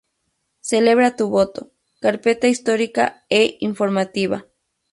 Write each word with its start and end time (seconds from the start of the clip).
Celebra 0.61 1.15
tu 1.15 1.29
Voto, 1.29 1.61
Carpeta 2.01 2.47
Histórica 2.53 3.03
e 3.39 3.43
Informativa. 3.69 4.39